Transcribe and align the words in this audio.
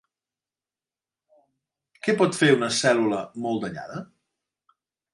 Què 2.07 2.17
pot 2.23 2.41
fer 2.41 2.51
una 2.57 2.73
cèl·lula 2.81 3.23
molt 3.47 3.67
danyada? 3.67 4.05